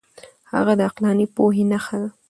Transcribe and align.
هغه 0.53 0.73
د 0.79 0.81
عقلاني 0.87 1.25
پوهې 1.35 1.63
نښه 1.71 1.97
ده. 2.01 2.09